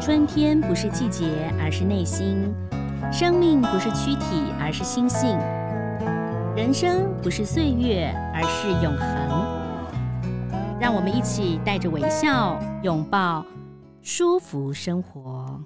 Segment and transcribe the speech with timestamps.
[0.00, 1.26] 春天不是季节，
[1.60, 2.50] 而是内心；
[3.12, 5.36] 生命不是躯体，而是心性；
[6.56, 10.80] 人生不是岁月，而是永恒。
[10.80, 13.44] 让我们一起带着微笑，拥抱
[14.00, 15.60] 舒服生活。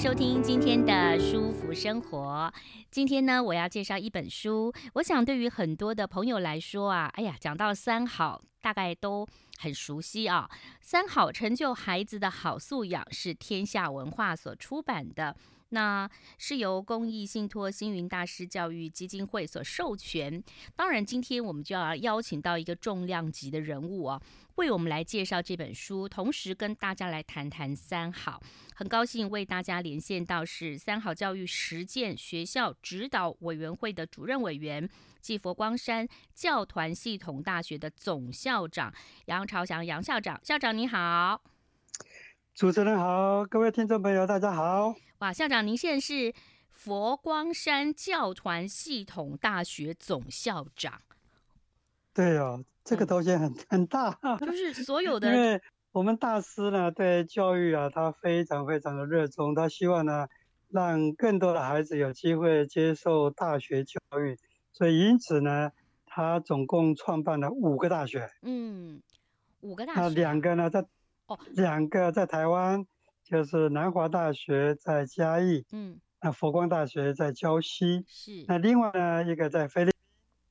[0.00, 2.50] 收听今天的舒服生活。
[2.90, 4.72] 今天呢，我要介绍一本书。
[4.94, 9.28] 我想，对于很多的朋友来说啊，哎呀，讲到三好，大概都
[9.58, 10.48] 很熟悉啊。
[10.80, 15.36] 三好成就孩子的好素养，是天下文化所出版的。
[15.72, 20.42] 那是由公益信托星云大师教育基金会所授权。
[20.74, 24.20] 当然，今天我们就要邀请到一个重量级的人物啊，
[24.60, 28.42] 为我们来介绍这本书，同时跟大家来谈谈三好。
[28.74, 34.86] 很高兴为大家连线到是三好教育实践学校指导委员会的主任委员，
[35.22, 38.92] 暨佛光山教团系统大学的总校长
[39.24, 40.38] 杨朝祥杨校长。
[40.44, 41.40] 校长你好。
[42.54, 44.94] 主持人好，各位听众朋友大家好。
[45.20, 46.34] 哇，校长，您现在是
[46.70, 51.00] 佛光山教团系统大学总校长。
[52.12, 55.32] 对哦，这个头衔很、嗯、 很大，就是 所有的。
[55.32, 55.60] 因为
[55.92, 60.28] 我们大师呢，对教育啊，他非常非常的热衷，他希望呢，
[60.68, 64.38] 让更多的孩子有机会接受大学教育，
[64.72, 65.72] 所以因此呢，
[66.06, 68.30] 他总共创办了五个大学。
[68.42, 69.02] 嗯，
[69.60, 70.00] 五个大学。
[70.00, 70.80] 那两个呢，在
[71.26, 71.38] 哦。
[71.52, 72.86] 两个在台湾，
[73.24, 78.44] 就是南华大学在嘉义，嗯，那佛光大学在礁溪，是。
[78.46, 79.90] 那另外呢，一个在菲律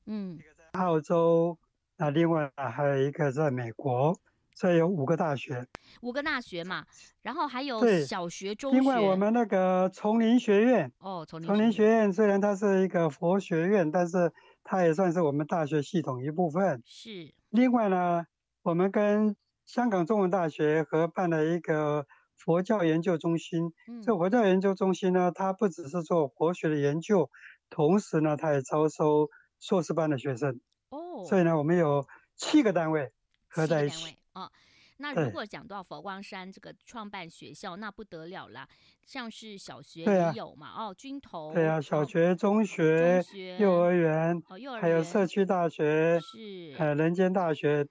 [0.04, 1.58] 宾，嗯，一个在澳洲，
[2.00, 4.16] 那另外还有一个在美国，
[4.54, 5.66] 所以有五个大学。
[6.00, 6.82] 五个大学嘛，
[7.20, 8.78] 然后还有小学、中学。
[8.78, 14.32] 因为我们那个丛林学院，哦，丛林丛林学院虽然它是一个佛学院，但是
[14.64, 16.82] 它也算是我们大学系统一部分。
[16.86, 17.34] 是。
[17.50, 18.24] 另外呢，
[18.62, 19.36] 我们跟
[19.66, 23.74] 香港中文大学合办了一个佛教研究中心。
[23.86, 27.28] 嗯，这佛教研究中心呢，它不只是做佛学的研究，
[27.68, 30.58] 同时呢，它也招收硕士班的学生。
[30.90, 32.06] 哦，所以呢，我们有
[32.36, 33.10] 七个单位
[33.48, 34.16] 合在一起。
[34.34, 34.50] 哦，
[34.98, 38.68] 那如果讲到佛光山这个创办学校，那不得了啦，
[39.06, 41.52] 像是小学也有嘛，啊、哦，军头。
[41.52, 47.86] 对啊，小学、中学、中学幼儿园，哦，幼儿园，还有社区大学，是，呃，人间大学。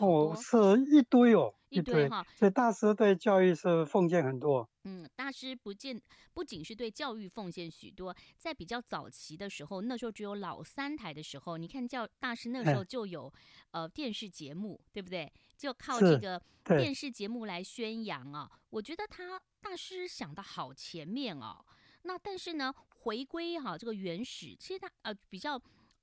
[0.00, 0.56] 哦，是
[0.90, 4.68] 一堆哦，一堆哈，所以大师对教育是奉献很多。
[4.84, 6.00] 嗯，大师不见
[6.32, 13.32] 不仅是对教育奉献许多，在比较早期的时候，那时候只有老三台的时候，你看教大师那时候就有
[13.72, 15.30] 呃电视节目，对不对？
[15.56, 18.50] 就靠这个电视节目来宣扬啊。
[18.70, 21.62] 我觉得他大师想的好前面哦。
[22.04, 25.60] 那但是呢，回归哈、啊、这个原始，其实他呃比较。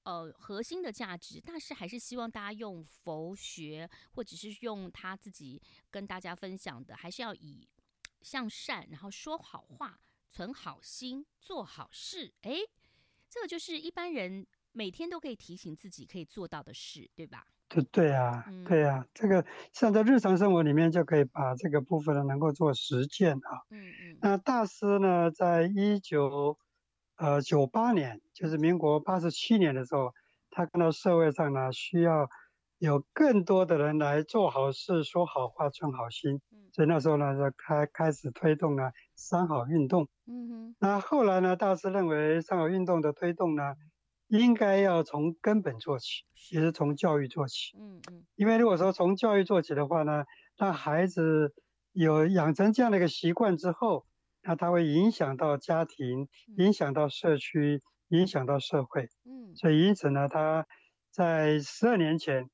[0.07, 7.68] 呃，核心的价值，大师还是希望大家用佛学，或者是用他自己跟大家分享的，还是要以
[8.22, 12.34] 向善，然后说好话，存好心，做好事。
[12.44, 12.56] 哎，
[13.29, 17.45] 这个就是一般人每天都可以提醒自己可以做到的事，对吧？
[17.68, 23.59] 对对啊，嗯、对啊，这个像在日常生活里面就可以把这个部分呢能够做实践啊。
[23.72, 24.18] 嗯嗯。
[24.22, 26.57] 那大师呢，在一九。
[27.17, 30.13] 呃，九八年就是民国八十七年的时候，
[30.51, 32.29] 他看到社会上呢需要
[32.78, 36.39] 有更多的人来做好事、说好话、存好心，
[36.72, 40.07] 所以那时候呢就开开始推动了三好运动。
[40.27, 40.75] 嗯哼。
[40.79, 43.73] 那后来呢，大师认为三好运动的推动呢，
[44.27, 47.75] 应该要从根本做起，也是从教育做起。
[47.79, 48.25] 嗯嗯。
[48.35, 50.25] 因为如果说从教育做起的话呢，
[50.56, 51.56] 让孩子
[51.94, 54.06] 有养成这样的一个习惯之后。
[54.47, 59.09] 那它会影响到家庭，影响到社区，影响到社会。
[59.25, 60.65] 嗯，所以因此呢，他
[61.11, 62.49] 在十二年前，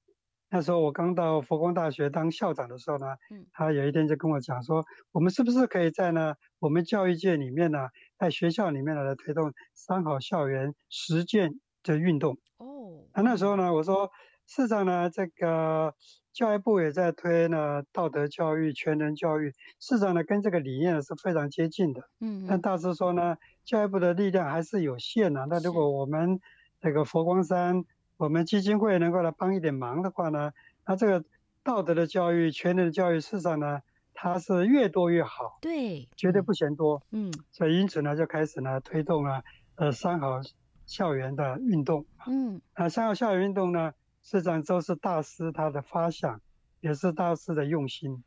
[0.49, 7.77] 那时候我刚到佛光大学当校长的时候呢，嗯，他有一天就跟我讲说，我们是不是可以在呢我们教育界里面呢，
[8.17, 12.39] 在学校里面呢来推动三好校园实践的运动？
[12.57, 14.09] 哦，那那时候呢，我说，
[14.47, 15.95] 事实上呢，这个。
[16.33, 22.09] 教育部也在推呢道德教育、全能教育，事实上呢跟这个理念是非常接近的。
[22.19, 25.45] 嗯，但大师说呢，教育部的力量还是有限的。
[25.47, 26.39] 那如果我们
[26.81, 27.85] 这个佛光山，
[28.17, 30.53] 我们基金会能够来帮一点忙的话呢，
[30.87, 31.23] 那这个
[31.63, 33.81] 道德的教育、全能的教育，事实上呢，
[34.15, 35.59] 它是越多越好。
[35.61, 37.03] 对，绝对不嫌多。
[37.11, 39.43] 嗯，所以因此呢，就开始呢推动了
[39.75, 40.41] 呃三好
[40.87, 42.07] 校园的运动。
[42.25, 43.93] 嗯，啊，三好校园运动呢。
[44.23, 46.41] 事实上都是大师他的发想，
[46.79, 48.23] 也是大师的用心。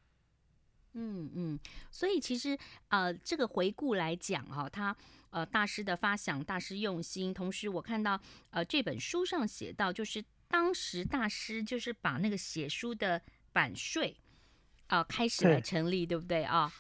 [0.93, 1.59] 嗯嗯，
[1.91, 2.57] 所以其实
[2.89, 4.95] 呃，这个回顾来讲哈、哦，他
[5.31, 8.21] 呃大师的发想，大师用心，同时我看到
[8.51, 13.21] 呃这本书上写到，就是当时大师就是把那个写书的
[13.53, 14.17] 版税
[14.87, 16.73] 啊、呃、开始来成立，对，对不对啊？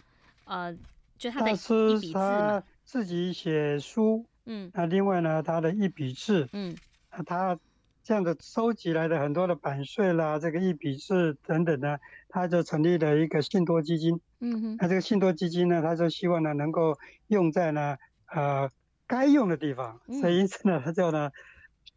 [0.45, 0.77] 呃，
[1.19, 6.77] 就他的一笔字嘛，自己写书，嗯，那另外呢，他的一笔字，嗯，
[7.25, 7.59] 他。
[8.07, 11.99] 这样的收集来的很多的版税啦，这个一笔字等等呢，
[12.29, 14.21] 他就成立了一个信托基金。
[14.39, 17.97] 嗯哼，那这个信托基金呢，他就希望呢能够用在呢
[18.33, 18.71] 呃
[19.09, 21.33] 该用的地方，所以因此呢，他就呢，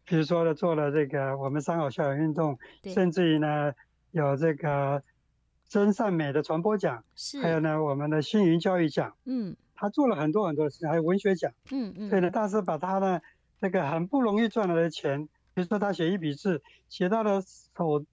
[0.04, 3.72] 比如说呢做了这个我们三好校园运动，甚至于呢
[4.10, 5.04] 有这个
[5.68, 9.14] 真善美的传播奖，是，还有呢我们的星云教育奖。
[9.26, 11.52] 嗯，他做了很多很多事情，还有文学奖。
[11.70, 13.20] 嗯嗯，所以呢，但是把他呢
[13.60, 15.28] 这个很不容易赚来的钱。
[15.54, 18.04] 比如说他写一笔字，写到了手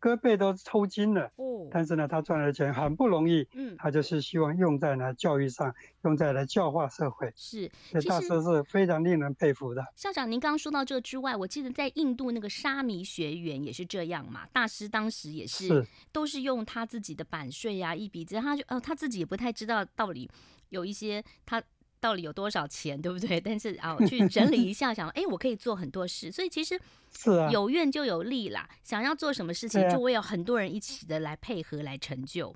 [0.00, 1.30] 胳膊都抽筋了。
[1.36, 1.68] 哦。
[1.70, 3.46] 但是呢，他赚了钱很不容易。
[3.54, 3.76] 嗯。
[3.78, 5.74] 他就是希望用在呢教育上，
[6.04, 7.32] 用在了教化社会。
[7.36, 7.70] 是。
[7.92, 9.84] 这大师是非常令人佩服的。
[9.94, 14.46] 校长，您刚刚说到这个之外，我记得在印度那个沙弥学园也是这样嘛。
[14.52, 20.28] 大师当时也是，是都是用他自己的版税呀、啊，一笔字，他就呃他自己也不太知道道理
[20.68, 21.62] 有一些他。
[22.02, 23.38] 到底有多少钱，对不对？
[23.40, 26.32] 但是啊，去整理一 下，想，哎，我可以做很多事。
[26.32, 26.78] 所以其实
[27.16, 28.68] 是啊，有愿就有力啦。
[28.82, 32.52] 想要做什么事情，就会有很多人一起的来配合来成就。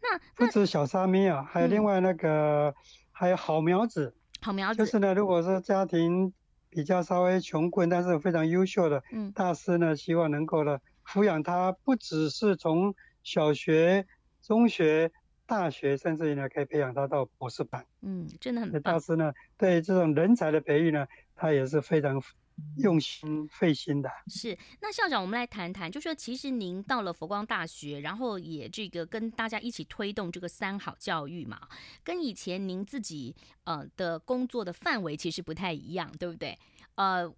[0.00, 2.74] 那不止小沙弥啊，还有另外那个，
[3.12, 4.14] 还有好苗子。
[4.40, 6.32] 好苗子就是呢，如果说家庭
[6.70, 14.06] 比较稍微穷困，但是非常优秀的，嗯，大师呢，希望能够呢抚养他，不只是从小学、
[14.40, 15.12] 中学。
[15.50, 17.84] 大学甚至于呢，可以培养他到博士班。
[18.02, 18.80] 嗯，真的很棒。
[18.80, 21.04] 大师呢，对这种人才的培育呢，
[21.34, 22.22] 他也是非常
[22.76, 24.08] 用心费心的。
[24.28, 31.68] 是，那校长，我们来谈谈，就说其实您到了佛光大学，然后也这个跟大家一起推动这个三好教育嘛，
[32.04, 36.56] 跟以前您自己呃的工作的范围其实不太一样，对不对？
[36.94, 37.28] 呃，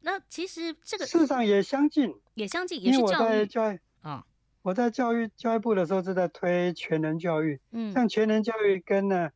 [0.00, 4.26] 那其实这个事实上也相近，也相近，也是教育啊。
[4.64, 9.28] 我在教育教育部的时候是在推全能教育，嗯，像全能教育跟呢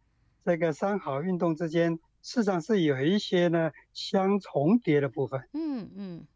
[0.43, 6.27] 这个三好运动之间，事实上是有一些呢相重叠的部分，嗯嗯。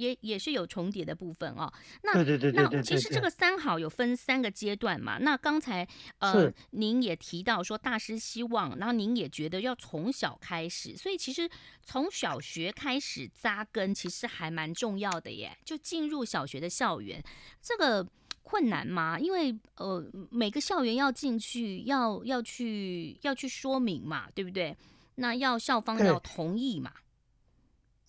[0.00, 1.70] 也也是有重叠的部分哦。
[2.02, 5.18] 那对对对那其实这个三好有分三个阶段嘛。
[5.18, 5.86] 那刚才
[6.18, 11.48] 呃，您也提到说大师希望，然后您也觉得要从小开始，所以其实
[11.82, 15.56] 从小学开始扎根，其实还蛮重要的耶。
[15.64, 17.22] 就进入小学的校园，
[17.60, 18.06] 这个
[18.42, 19.18] 困难吗？
[19.18, 24.74] 因为呃，每个校园要进去，要要去要去说明嘛，对不对？
[25.16, 26.90] 那要校方要同意嘛。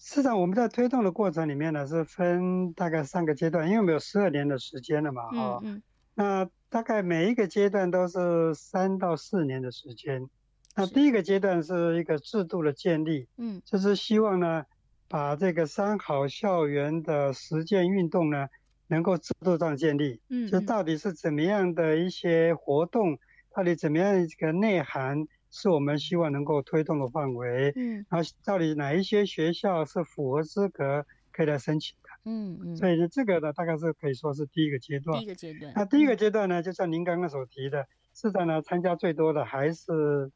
[0.02, 5.84] 事实上，我们在推动的过程里面呢，是分大概三个阶段，因为我们有十二年的时间了嘛，哈、嗯嗯。
[6.16, 10.28] 那大概每一个阶段都是三到四年的时间。
[10.76, 14.66] 那第一个阶段是一个制度的建立，嗯，就是希望呢，
[15.08, 18.48] 把这个三好校园的实践运动呢，
[18.88, 23.20] 能够制度上建立，嗯，就到底是怎么样的一些活动，
[23.54, 25.28] 到底怎么样一个内涵。
[25.52, 35.20] 是我们希望能够推动的范围，嗯，然后到底哪一些学校是符合资格可以来申请的，嗯嗯，所以呢，这个呢，大概是可以说是第一个阶段。
[35.20, 35.74] 第一个阶段。
[35.76, 40.32] 那第一个阶段呢，就像您刚刚所提的，是在呢参加最多的还是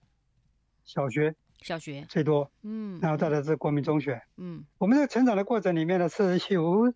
[0.84, 6.94] 小学，小学最多，嗯，然后再来是国民中学，嗯，我们这个成长的过程里面呢，是由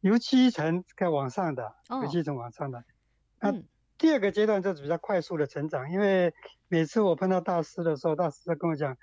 [0.00, 2.82] 由基层该往上的，由基层往上的，
[3.40, 3.54] 那。
[3.98, 6.32] 第二个阶段就是比较快速的成长，因为
[6.68, 8.96] 每次我碰到大师的时候，大师在跟我讲：“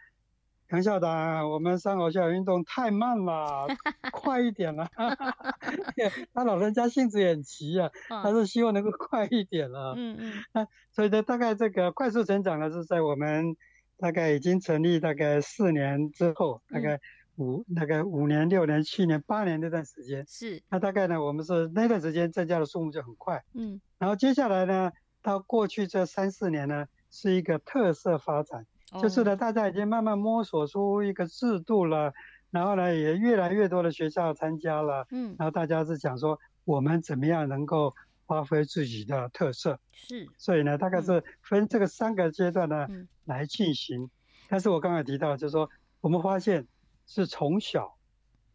[0.72, 3.68] 杨校长，我们三好校运动太慢了，
[4.12, 4.88] 快一点了。
[6.34, 7.92] ”他老人家性子也很急啊，
[8.24, 9.94] 他是希望能够快一点了。
[9.98, 10.18] 嗯
[10.54, 10.68] 嗯。
[10.92, 13.58] 所以呢，大概这个快速成长呢，是在我们
[13.98, 17.02] 大概已经成立大概四年之后，大概。
[17.38, 32.13] 五那个五年、六年、七年、八年那段时间是，那大概呢，我们是那段时间增加的数目就很快，嗯，然后接下来呢，到过去这三四年呢，是一个特色发展，哦、就是呢，大家已经慢慢摸索出一个制度了，
[32.51, 37.94] 然后呢，也越来越多的学校参加了，嗯，然后大家是讲说，我们怎么样能够
[38.27, 44.10] 发挥自己的特色，是，所以呢，大概是分这个三个阶段呢、嗯、来进行，
[44.48, 46.65] 但是我刚才提到，就是说我们发现。
[47.06, 47.96] 是从小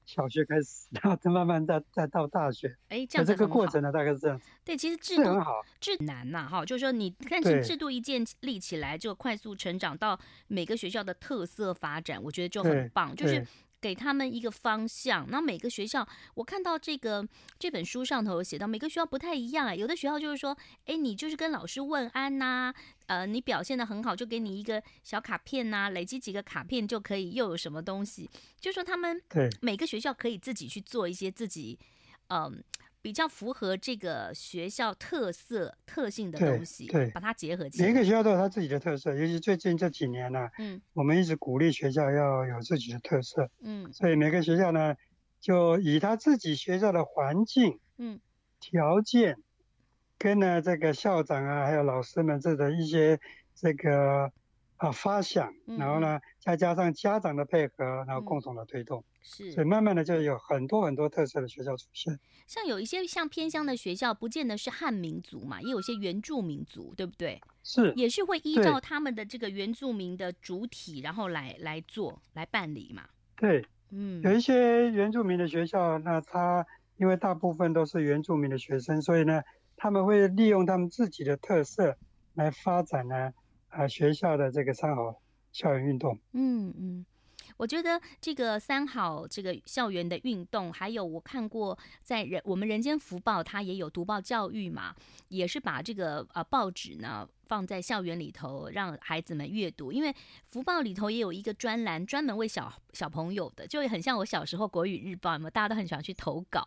[0.04, 2.76] 小学开始，然后再慢慢再再到大学。
[2.88, 4.40] 哎，这样这个过程呢，大概是这样。
[4.64, 13.14] 对，其实制度很好，制难呐，哈，就是说你但是制度一建立起来，就快速成长到每个学校的特色发展，我觉得就很棒。
[13.14, 13.47] 就是
[13.80, 15.26] 给他们一个方向。
[15.30, 17.26] 那每个学校，我看到这个
[17.58, 19.75] 这本书上头有写到，每个学校不太一样啊。
[19.75, 20.56] 有的学校就是说，
[20.87, 22.75] 哎，你就是跟老师问安呐、啊，
[23.06, 28.28] 呃，你表现的很好，就给你一个小卡片呐、啊，累积几个卡片就可以，又有什么东西？
[28.60, 31.78] 就说他们对每个学校可以自己去做一些自己，
[32.28, 32.52] 嗯、呃。
[33.02, 37.88] 比较符合这个学校特色特性的东西，对，对把它结合起来。
[37.88, 44.95] 每个学校都有它自己的特色，尤其最近这几年呢、啊，嗯，我们一直鼓励学校要有自己的特色，嗯，所以每个学校呢，
[45.40, 48.21] 就以他自己学校的环境，嗯，
[48.61, 49.38] 条件，
[50.19, 53.21] 跟呢这个校长啊，还有老师们这的一些
[53.54, 54.30] 这个。
[54.80, 62.18] 啊，发想，然后呢，再加上家长的配合，然后共同的推动，是，所以慢慢的就有很多很多特色的学校出现。
[62.46, 67.40] 像有一些像偏乡的学校，不见得是汉民族嘛，也有些原住民族，对不对？
[67.62, 73.08] 是，也是会依照他们的这个原住民的主体，然后来来做来办理嘛。
[73.36, 79.42] 对，嗯，有一些原住民的学校，那他因为大部分都是原住民的学生，所以呢，
[79.76, 81.96] 他们会利用他们自己的特色
[82.34, 83.32] 来发展呢。
[83.68, 85.22] 啊，学校的这个三好
[85.52, 87.06] 校园运动，嗯嗯，
[87.61, 94.95] 我觉得这个三好这个校园的运动，还有我看过在人我们人间福报，它也有读报教育嘛，
[95.29, 99.93] 也是把这个呃报纸呢放在校园里头，让孩子们阅读。
[99.93, 100.11] 因为
[100.50, 106.67] 福报里头也有一个专栏，专门为小小朋友的，就会很像我小时候国语日报嘛，大家都很喜欢去投稿。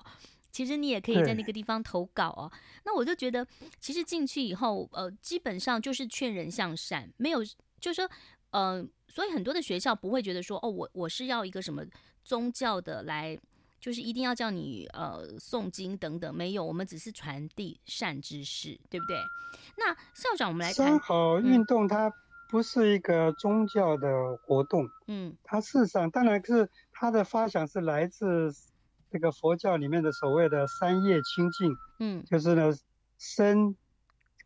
[0.51, 2.51] 其实你也可以在那个地方投稿哦。
[2.85, 3.47] 那我就觉得，
[3.79, 7.43] 其实进去以后，呃，基本上就是劝人向善，没有，
[7.79, 8.07] 就是说，
[8.53, 11.83] 呃，所以很多的学校不会觉得说，哦，我我是要一个什么
[12.23, 13.37] 宗教的来，
[13.79, 19.17] 就是一定要叫你呃诵经等等，没有，我们只是传递善知识，对不对？
[19.77, 22.11] 那校长，我们来看，三好运动它
[22.49, 28.53] 不是一个宗教的活动，嗯，它事实上当然是它的发想是来自。
[29.11, 32.75] 这个佛教里面的所谓的三业清净，嗯，就是呢，
[33.19, 33.75] 身、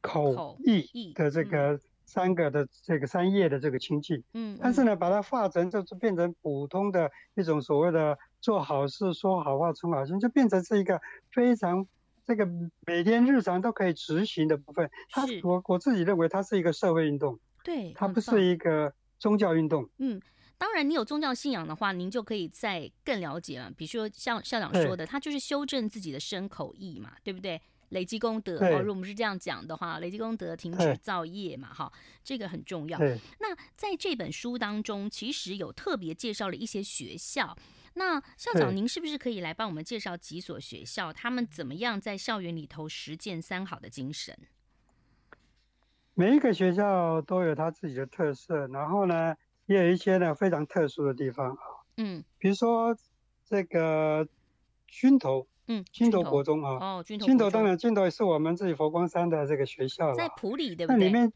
[0.01, 10.99] 口、意的这个三个的这个三叶的这个清净，嗯，但是呢，把它化成就是变成普通的一种所谓的做好事、说好话、存好心，就变成是一个
[11.31, 11.85] 非常
[12.25, 12.47] 这个
[12.85, 14.89] 每天日常都可以执行的部分。
[15.11, 20.19] 它我我自己认为它是一个社会运动，对，它不是一个宗教运动，嗯。
[20.59, 23.71] 当然，你有宗教信仰的话，您就可以再更了解了。
[23.77, 27.61] 比如说，像校长说的，他就是修正自己的身口意嘛，对不对？
[27.89, 28.57] 累积功德。
[28.57, 31.91] 哦，如果我们是这样讲的话，累积功德，停止造业嘛，哈，
[32.23, 32.99] 这个很重要。
[33.39, 37.57] 那在这本书当中，其实有特别介绍了一些学校。
[37.93, 44.37] 那校长，您是不是可以来帮我们介绍几所学校，他们怎么样在校园里头实践三好的精神？
[46.13, 51.61] 每一个学校都有他自己的特色，然后呢，也有一些呢非常特殊的地方啊，
[51.97, 52.95] 嗯，比如说
[53.45, 54.27] 这个
[54.87, 60.97] 军头，嗯，军头国中啊，哦，军头，军头当然军头也是我们自己佛光山的这个学校了，在埔里对不对？
[60.97, 61.31] 那里面，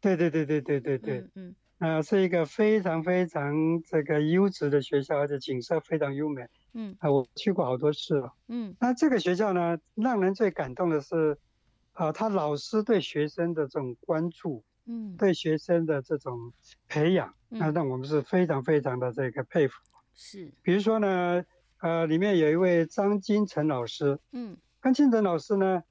[0.00, 6.42] 对对对对对对对，嗯，啊、呃，是一个非常非常这个优质的学校，而且景色非常优美，
[6.74, 11.38] 嗯，啊，我去过好多次了，嗯，那这个学校呢，让人最感动的是，
[11.92, 14.64] 啊、呃，他老师对学生的这种关注。
[14.90, 16.54] 嗯，对学生的这种
[16.88, 19.74] 培养，那让我们是非常非常的这个佩服。
[20.14, 21.44] 是，比如说呢，
[21.80, 25.82] 呃，里面有一位张金成老师，嗯，张金成老师呢，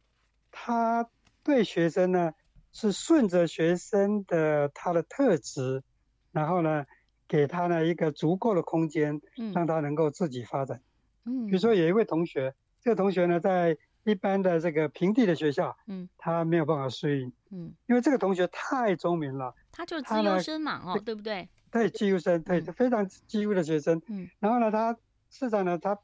[0.52, 1.10] 他
[1.44, 2.34] 对学生呢
[2.72, 5.84] 是顺着学生的他的特质，
[6.32, 6.86] 然后呢，
[7.28, 9.20] 给他呢一个足够的空间，
[9.54, 10.82] 让他能够自己发展。
[11.26, 13.78] 嗯，比如说有一位同学，这个同学呢在。
[14.04, 21.50] 一般的这个平地的学校，嗯，他没有办法适应，嗯，因为这个同学太聪明了，他就是资优生嘛，哦，对不对？
[21.70, 24.98] 对，资优生，对，非常资优的学生，嗯，然后呢，他
[25.30, 26.00] 市长呢，他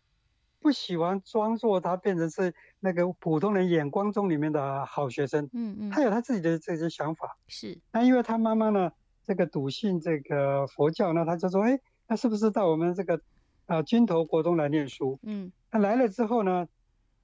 [0.60, 8.92] 不喜欢装作他变成是那个普通人眼光中里面的好学生，嗯嗯，他有他自己的这些想法，是，那因为他妈妈呢，
[9.26, 13.20] 这个笃信这个佛教那，他就说，哎，那是不是到我们这个
[13.66, 15.20] 啊军头国中来念书？
[15.24, 16.68] 嗯，那来了之后呢？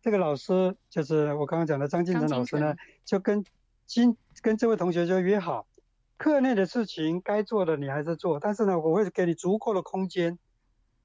[0.01, 3.43] 这个老师就是我刚刚讲的张金成老师呢，就跟
[3.85, 5.67] 金跟这位同学就约好，
[6.15, 10.39] 课内的事情该做的你还是做，但是呢，我会给你足够的空间，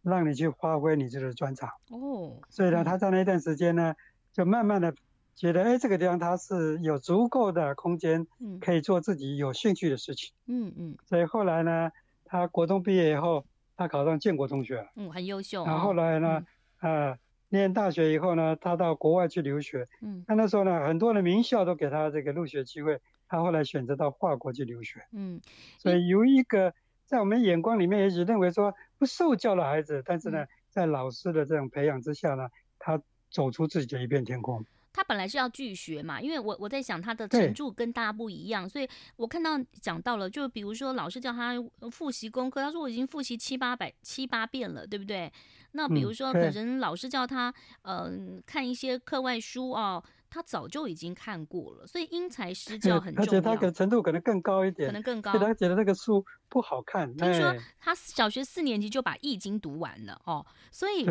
[0.04, 1.70] 让你去发挥你自己的专长。
[1.90, 3.96] 哦，所以呢，他在那段时间呢，
[4.32, 4.94] 就慢慢的
[5.34, 8.26] 觉得，哎，这个地方他是有足够的空间，
[8.61, 10.32] 可以做自己有兴趣的事情。
[10.46, 10.96] 嗯嗯。
[11.04, 11.90] 所以后来呢，
[12.25, 13.44] 他国中毕业以后，
[13.76, 14.88] 他考上建国中学。
[14.94, 15.64] 嗯，很优秀。
[15.64, 16.46] 然后后来呢，
[16.78, 17.18] 啊。
[17.50, 19.87] 念大学以后呢，他到国外去留学。
[20.00, 25.04] 嗯，那那时候呢，很多的名校都给他这个入学机会，他后来选择到法国去留学。
[25.12, 25.40] 嗯，
[25.78, 26.75] 所以由一个
[27.14, 34.66] 在我们眼光里面，也许认为说不受教的孩子，但是呢，在老师的这种培养之下呢，他走出自己的一片天空。
[34.92, 41.54] 他本来是要拒学嘛，因为我我在想他的程度跟大家不一样，所以我看到讲到了，就比如说老师叫他
[41.92, 45.33] 复习功课，他说我已经复习七八百七八遍了，对不对？
[45.71, 50.02] 那比如说可能老师叫他嗯、呃、看一些课外书哦。
[50.34, 53.30] 他早就已经看过了，所以因材施 教很重要。
[53.30, 55.32] 而且他的程度可能更高一点，可能更高。
[55.38, 57.14] 他觉得那个书不好看。
[57.16, 61.04] 听说他小学四年级就把《易经》读完了哦，所以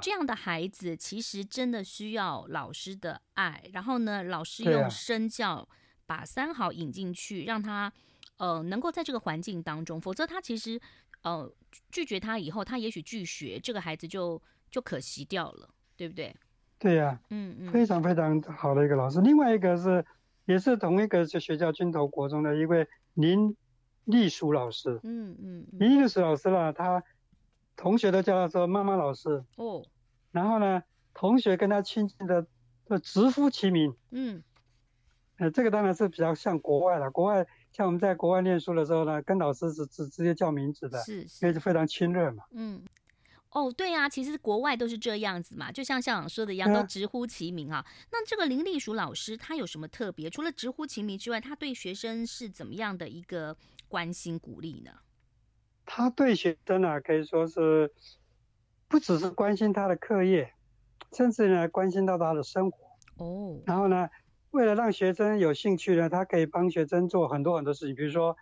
[0.00, 3.68] 这样的孩子其实真的需要老师的爱。
[3.72, 5.68] 然后呢，老师用身教
[6.06, 7.92] 把三好引进去，让他
[8.36, 10.00] 呃能够在这个环境当中。
[10.00, 10.80] 否则他其实
[11.22, 11.52] 呃
[11.90, 16.32] 拒绝他以后，他也许拒学，这个孩子就就可惜掉了，对不对？
[16.78, 19.20] 对呀、啊，嗯嗯，非常非常好的一个老师。
[19.20, 20.04] 另外一个是，
[20.44, 23.56] 也是同一个是学校军头国中的一位林
[24.04, 27.02] 立淑老师，嗯嗯，林立淑老师呢，他
[27.74, 29.84] 同学都叫他说妈妈老师哦，
[30.30, 30.82] 然后呢，
[31.14, 32.46] 同学跟他亲近的
[32.86, 34.42] 都直呼其名，嗯，
[35.38, 37.10] 呃，这个当然是比较像国外了。
[37.10, 42.82] 国外像我们在国外念书的时候呢，跟老师是直直接叫名字的，是，是，因为是非常亲热嘛，嗯。
[43.52, 47.84] 哦，对呀、啊，其实国外都是这样子嘛，就像校长说的一样，都直呼其名啊。
[48.12, 50.28] 那这个林立淑老师他有什么特别？
[50.28, 53.56] 除了直呼其名之外，他对学生是怎么样的一个
[53.88, 54.90] 关心鼓励呢？
[55.86, 57.90] 他对学生啊，可以说是
[58.86, 60.52] 不只是关心他的课业，
[61.16, 62.78] 甚至呢关心到他的生活。
[63.16, 63.62] 哦。
[63.64, 64.08] 然后呢，
[64.50, 68.36] 为了让学生有兴趣呢，他可以帮学生做很多很多事情，比如说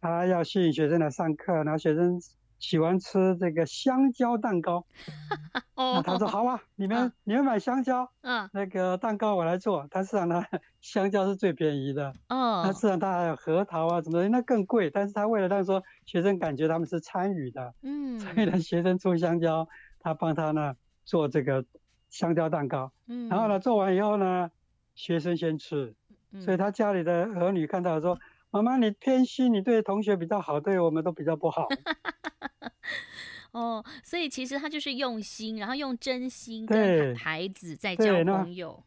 [0.00, 2.20] 他要吸引学生来上课，然后学生。
[2.58, 4.84] 喜欢吃这个香蕉蛋糕
[5.74, 9.86] 哦，他说好啊，你们、嗯、你们买香蕉，嗯，那个蛋糕我来做。
[9.90, 10.44] 但事实上呢，
[10.80, 14.90] 香蕉是最便宜的，嗯，但事实上他还有核桃啊什么的，那更贵。
[14.90, 19.68] 但是他为了让说学生感觉他们是参与的，嗯，所以呢，学生做香蕉，
[20.00, 20.74] 他帮他呢
[21.04, 21.64] 做这个
[22.10, 24.50] 香蕉蛋糕，嗯，然后呢做完以后呢，
[24.96, 25.94] 学生先吃，
[26.40, 28.18] 所以他家里的儿女看到说。
[28.50, 31.68] 妈妈，你偏心，你对同学比较好，对我们都比较不好。
[33.52, 38.84] 哦，所以其实他就是用心，然后用真心跟孩子在交朋友。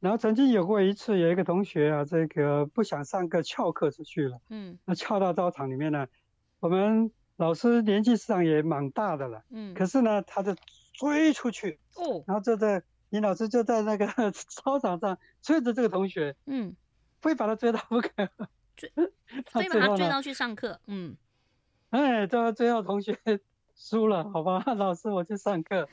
[0.00, 4.38] 然后曾经有过一次，有一个同学啊，这个不想上课，翘课出去了。
[4.50, 6.06] 嗯，那翘到操场里面呢，
[6.60, 9.42] 我们老师年纪上也蛮大的了。
[9.50, 10.54] 嗯，可是呢，他就
[10.92, 11.80] 追出去。
[11.94, 16.36] 哦，然后就在林老师就在那个 操场上追着这个同学。
[16.46, 16.76] 嗯。
[17.24, 18.08] 非把他追到不可，
[18.76, 18.92] 追，
[19.50, 21.16] 非把他追到去上课，嗯，
[21.88, 23.18] 哎，最后最后同学
[23.74, 25.88] 输了，好吧， 老师我去上课。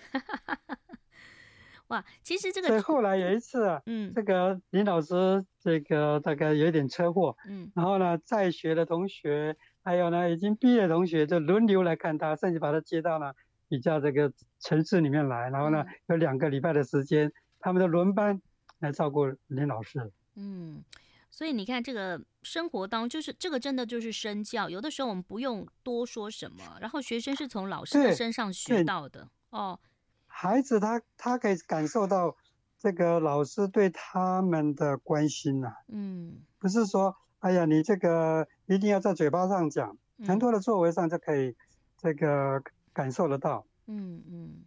[1.88, 13.34] 哇，其实这个，所以后来有一次啊，嗯，这个林老师这个大概有一点车祸，嗯，然后呢，在学的同学，还有呢已经毕业的同学就轮流来看他，甚至把他接到了
[13.70, 18.42] 比较这个城市里面来，然后呢，嗯、有两个礼拜的时间，他们的轮班
[18.80, 20.84] 来照顾林老师，嗯。
[21.32, 24.70] 所以你看，这个生活当中，就是这个真的就是身教。
[24.70, 29.80] 有的时候我们不用多说什么，然后学生是从老师的身上学到的哦。
[30.28, 32.36] 孩子他他可以感受到
[32.78, 35.76] 这个老师对他们的关心呐、啊。
[35.88, 41.56] 嗯，不是说哎呀，你这个一定要在嘴巴上讲，很多的作为上就可以
[41.98, 43.66] 这个感受得到。
[43.88, 44.66] 嗯嗯。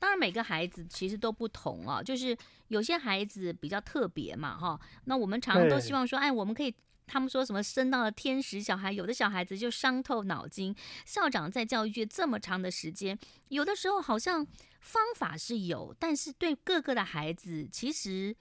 [0.00, 2.34] 当然，每个孩子其实都不同啊，就是
[2.68, 4.80] 有些孩子比较特别嘛，哈。
[5.04, 6.74] 那我们常常都希望说，哎，我们可以，
[7.06, 10.74] 他们说什么生到了天使小孩，有的小孩子就伤透脑筋。
[11.04, 13.18] 校长在教育界这么长的时间，
[13.50, 14.46] 有的时候好像
[14.80, 18.34] 方法是有，但是对各个的孩子，其实，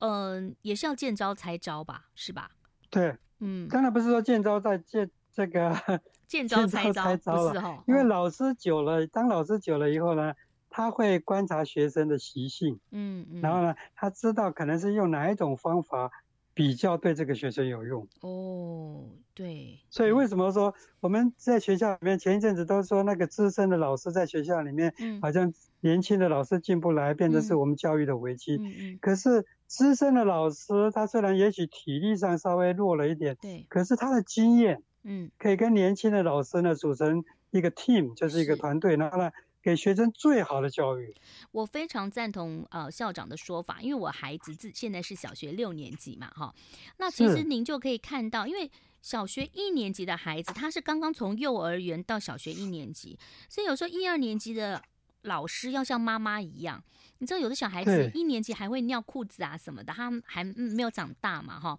[0.00, 2.50] 嗯、呃，也是要见招拆招吧，是吧？
[2.90, 10.34] 对，嗯，当然不是说见招再见这个见招拆招，不是哈，因为老师久了，当老师久了以后呢。
[10.70, 16.10] 他会观察学生的习性，嗯嗯，然后呢，他知道可能是用哪一种方法
[16.54, 18.06] 比较对这个学生有用。
[18.20, 19.04] 哦，
[19.34, 19.78] 对。
[19.90, 28.56] 所以为什么说我们在学校里面前一阵子都说那个资深的老师在学校里面，好像年轻的老师进不来，变成是我们教育的危机。
[28.56, 28.98] 嗯嗯。
[29.00, 39.30] 可是资深的老师他虽然也许体力上稍微弱了一点，对，可是他的经验，嗯，可以跟年轻的老师呢组成一个 team，就是一个团队，然后呢。
[39.62, 41.14] 给学生最好的教育，
[41.50, 46.54] 我非常赞同呃校长的说法，因为我孩子自现在是小学六年级嘛，哈，
[46.98, 48.70] 那其实您就可以看到，因为
[49.02, 53.18] 小学一年级的孩子他是刚刚从幼儿园到小学一年级，
[53.48, 54.82] 所以有时候一二年级的
[55.22, 56.82] 老师要像妈妈一样，
[57.18, 61.78] 你知道有的小孩子一年级还会尿裤子啊什么的，他还没有长大嘛，哈，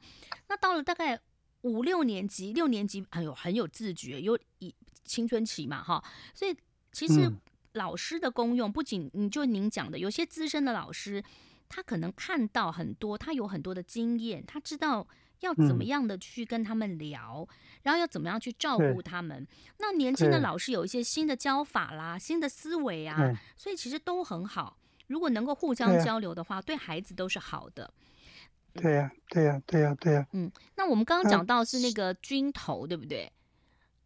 [0.49, 1.19] 那到了大概
[1.61, 6.55] 五六年级、六年级很有很有自觉，有以青春期嘛，哈，所以
[6.91, 7.31] 其实
[7.73, 11.23] 老师的功用不仅你就您讲的，有些资深的老师，
[11.67, 15.07] 他可能看到很多，他有很多的经验，他知道
[15.41, 19.47] 要怎么样的去跟他们聊，嗯、然后要怎么样去照顾他们。
[19.77, 24.77] 那年轻的老师有一些新的教法啦，新的思维啊，所以其实都很好。
[25.07, 27.91] 如果能够互相交流的话，对，啊、对孩子都是好的。
[28.73, 30.27] 对呀，对呀，对呀，对呀。
[30.33, 33.31] 嗯，那我们刚刚讲到是那个军头，对不对？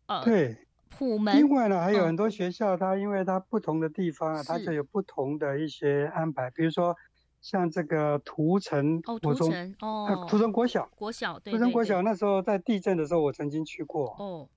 [0.05, 0.57] 呃，对，
[0.97, 1.37] 普门。
[1.37, 6.49] 另外呢，还有很多学校，它因为它不同的地方啊，它就有不同的一些安排。
[6.51, 6.95] 比如说，
[7.41, 14.47] 像这个土城哦，土城哦，土城国小，国小，对，土城国小那时候在地震的时候，我曾经去过哦。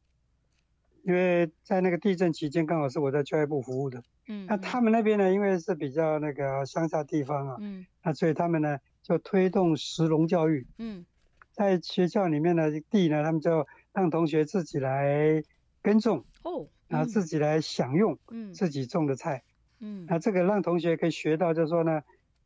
[1.05, 4.03] 因为在那个地震期间，刚好是我在教育部服务的。
[4.29, 8.79] 嗯，那他们那边呢，因为是比较那个乡下地方啊，嗯，那所以他们呢。
[9.07, 11.07] 就推动石农教育，嗯，
[11.53, 15.40] 在学校里面的地呢，他们就让同学自己来
[15.87, 19.44] 耕种，哦，然后自己来享用，嗯，自己种的菜，
[19.79, 22.03] 嗯，那这个让同学可以学到，就是说呢，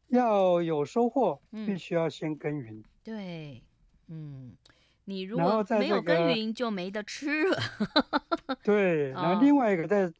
[0.08, 3.62] 要有收获，必须要先耕耘，对，
[4.08, 4.52] 嗯，
[5.06, 7.56] 你如果没有耕耘，就没得吃了，
[8.62, 10.12] 对，然后另外一个，在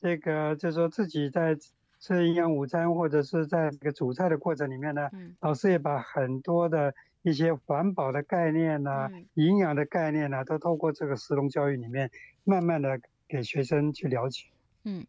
[0.00, 1.56] 这个就是说自己在。
[2.00, 12.10] 吃营养午餐，或者是在这个煮菜的过程里面呢，嗯、老师也把很多的一些环保的概念呐、啊、嗯、营养的概念呐、啊，都透过这个食农教育里面，
[12.44, 14.44] 慢慢的给学生去了解。
[14.84, 15.06] 嗯，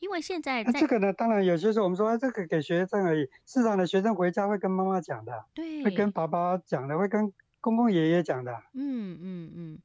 [0.00, 8.52] 因为现在，在这个呢，当然有些时候我们说这个给学生而已，市场的学生回家会跟妈妈讲的，对，会跟爸爸讲的，会跟公公爷爷讲的。
[8.74, 9.78] 嗯嗯嗯。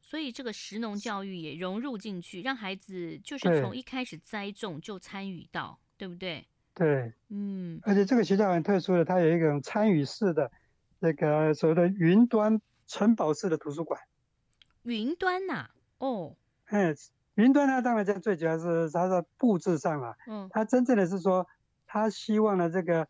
[0.00, 6.46] 所以这个食农教育也融入进去，让孩子就是从一开始栽种就参与到，对，对不对？
[6.72, 7.80] 对，嗯。
[7.82, 10.52] 而且这个学校很特殊的，它有一种参与式的，
[11.04, 14.00] 这个所谓的云端城堡式的图书馆。
[14.84, 15.70] 云端呐、啊？
[15.98, 16.34] 哦。
[16.64, 16.94] 哎，
[17.34, 20.16] 云端它当然在最主要是它的布置上了。
[20.26, 20.48] 嗯。
[20.50, 21.46] 它真正的是说，
[21.86, 23.06] 它希望呢这个。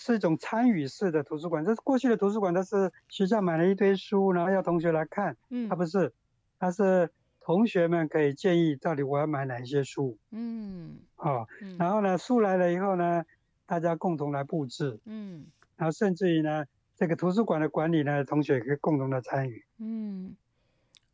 [0.00, 1.64] 是一种参与式的图书馆。
[1.64, 5.36] 这是过去的图书馆，它是学校买了一堆书，然后要同学来看。
[5.50, 6.12] 嗯，它不是，
[6.60, 10.16] 它是同学们可以建议到底我要买哪一些书。
[10.30, 11.48] 嗯，哦，
[11.80, 13.24] 然后呢，书来了以后呢，
[13.66, 15.00] 大家共同来布置。
[15.04, 16.64] 嗯，然后甚至于呢，
[16.98, 19.64] 这个图书馆的管理呢，同学可以共同的参与。
[19.78, 20.34] 嗯，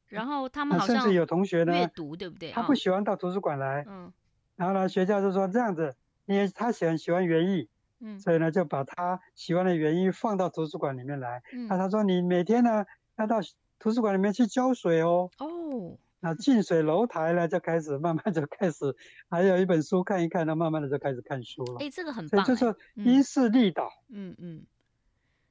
[0.08, 2.50] 然后他们好像甚至有同学呢阅读，对不对？
[2.52, 3.84] 他不喜欢到图书馆来。
[3.86, 4.10] 嗯，
[4.56, 5.94] 然后呢，学校就说这样子，
[6.24, 7.68] 因为他喜欢喜欢园艺。
[8.00, 11.42] 嗯，所以呢，就把他喜欢的园艺放到图书馆里面来。
[11.52, 13.40] 嗯，那他说你每天呢要到
[13.78, 15.28] 图书馆里面去浇水哦。
[15.38, 18.96] 哦，那近水楼台呢就开始慢慢就开始，
[19.28, 21.76] 还有一本书看一看，那慢慢的就开始看书了。
[21.80, 22.42] 哎，这个很棒。
[22.46, 23.90] 就是因势利导。
[24.08, 24.64] 嗯嗯。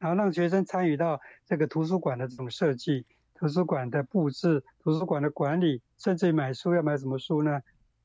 [0.03, 7.61] 然后让学生参与到这个图书馆的这种设计、图书馆的布置、图书馆的管理，甚至于买书要买什么书呢，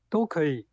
[0.07, 0.65] 都可以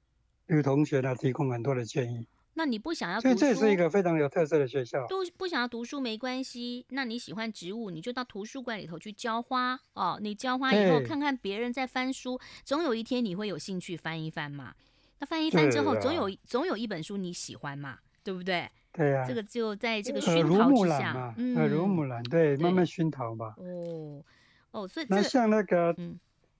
[0.46, 2.28] 与同学呢提供很多的建议。
[2.54, 5.04] 那你不想要读书，所以这是一个非常有特色的学校。
[5.08, 10.20] 都不想要读书没关系，那你喜欢植物，你就到图书馆里头去浇花哦。
[10.22, 14.72] 你浇花以后，看看别人在翻书，总有一天你会有兴趣翻一翻嘛。
[15.18, 18.70] 那翻一翻之后，总有总有一本书你喜欢嘛，对不对？
[18.96, 19.24] 对呀。
[19.26, 23.54] 这个就在这个熏陶之下，嗯，耳濡目染，对，慢慢熏陶吧。
[23.58, 24.22] 哦
[24.70, 25.94] 哦，所以那像那个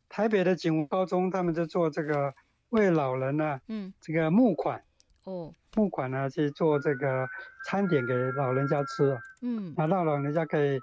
[0.08, 2.34] 台北的景文高中，他们就做这个
[2.70, 4.82] 为老人呢，嗯，这个募款。
[5.24, 7.26] 哦，募款呢，去做这个
[7.66, 10.80] 餐点给老人家吃，嗯，那让老人家可以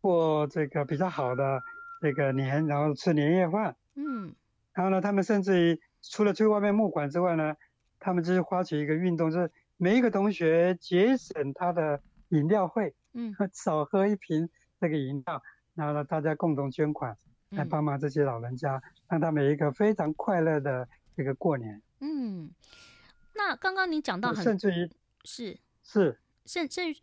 [0.00, 1.60] 过这个比较好的
[2.00, 4.32] 这个年，然后吃年夜饭，嗯，
[4.72, 7.56] 然后呢，他们甚至于除了去外面募款之外呢，
[7.98, 9.50] 他们就是发起一个运动，就是
[9.82, 14.46] 每一个同学节省他的饮料费，嗯， 少喝一瓶
[14.78, 15.42] 这个饮料，
[15.74, 17.16] 然后呢，大家共同捐款
[17.48, 22.50] 来帮忙这些老人家，让他们有一个非常快乐的这个过年，嗯。
[23.34, 24.90] 那刚刚你讲到很，甚至于
[25.24, 26.94] 是是甚甚，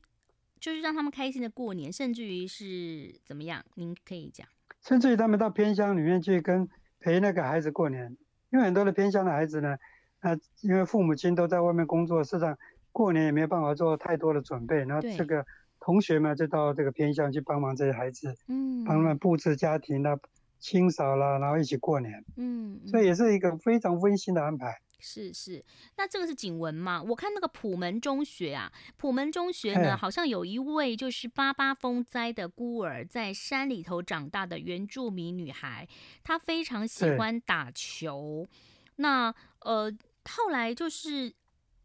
[0.59, 3.65] 就是让他们开心的过年，甚至于是怎么样？
[3.73, 4.47] 您可以讲。
[4.83, 8.15] 甚至于他们到偏乡里面去跟陪那个孩子过年，
[8.51, 9.77] 因为很多的偏乡的孩子呢，
[10.19, 12.58] 啊、呃，因为父母亲都在外面工作，事实上
[12.91, 15.45] 过年也没有办法做太多的准备，然后这个
[15.80, 20.17] 同学们就到这个偏乡去帮忙这些孩子，嗯，帮他们布置家庭啦、
[20.60, 24.82] 清扫啦，然后一起过年，嗯，所以也是一个非常温馨的安排。
[24.99, 25.63] 是是，
[25.95, 27.03] 那这个是景文嘛？
[27.03, 35.88] 我看那个普门中学啊，普门中学呢，好像有一位就是八八风灾的孤儿，在山里头长大的原住民女孩，
[36.23, 38.47] 她非常喜欢打球。
[38.95, 39.91] 那呃，
[40.25, 41.33] 后来就是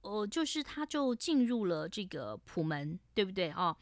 [0.02, 3.76] 呃，就是他就进入了这个普门，对不对啊？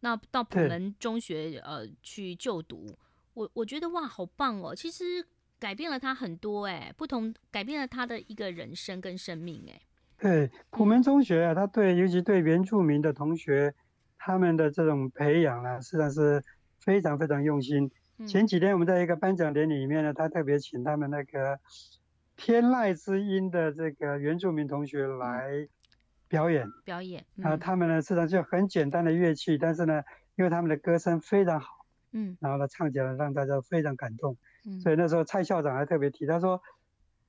[0.00, 2.96] 那到普门中学呃去就读，
[3.34, 4.74] 我我觉得哇，好棒哦！
[4.74, 5.26] 其实
[5.58, 9.80] 改变了他很多哎，不同改变了他的一个人生跟生命哎。
[10.18, 13.74] 对，普门中学啊，他对尤其对原住民的同学，
[14.18, 16.42] 他们的这种培养啊，实际上是
[16.80, 17.90] 非常非常用心。
[18.26, 21.58] 前几天我们在一个颁奖典礼里面呢，他特别请他们那个
[22.36, 25.68] 天籁之音的这个原住民同学来
[26.28, 26.68] 表演。
[26.84, 30.02] 表演啊，他们呢实际上就很简单的乐器，但是呢，
[30.36, 34.36] 因为他们的歌声非常好，嗯，然后呢唱起来让大家非常感动。
[34.64, 36.62] 嗯，所以那时候蔡校长还特别提，他说。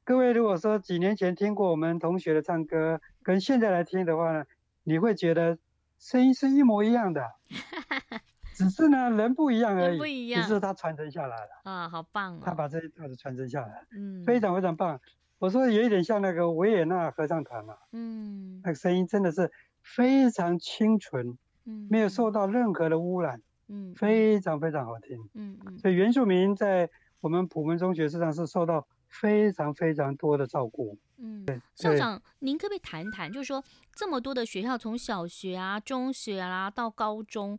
[0.04, 4.46] 各位，如果说几年前听过我们同学的唱歌，跟现在来听的话呢，
[4.86, 5.58] 你会觉得
[6.00, 7.26] 声音是一模一样的，
[8.58, 12.42] 只是呢人不一样而已，不一样，只是他传承下来了啊，好棒哦！
[12.44, 15.00] 他把这一套子传承下来，嗯，非常非常棒。
[15.38, 19.52] 我说有一点像那个维也纳合唱团嘛，嗯，那个声音真的是
[19.84, 25.78] 非常清纯，嗯，没有受到任何的污染，嗯，非常非常好听，嗯嗯。
[25.78, 26.90] 所以原住民在
[27.22, 28.88] 我们普门中学实际上是受到。
[29.10, 30.98] 非常非常多的照顾。
[31.18, 33.64] 嗯，校长，您可不可以谈谈，就是说
[33.96, 37.58] 这么多的学校，从小学啊、中学啊到高中，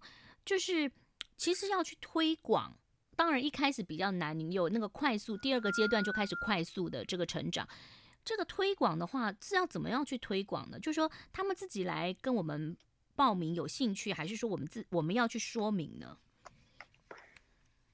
[0.48, 0.90] 就是
[1.36, 2.74] 其实要去推广，
[3.14, 7.68] 当然一开始比较难，你有那个快速，第二个阶段就开始快速的这个成长。
[8.24, 10.80] 这个推广的话是要怎么样去推广呢？
[10.80, 12.74] 就是说他们自己来跟我们
[13.14, 16.16] 报名有兴趣，还是说我们自我们要去说明呢？